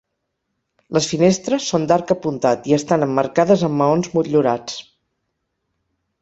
[0.97, 4.81] Les finestres són d'arc apuntat i estan emmarcades amb maons motllurats.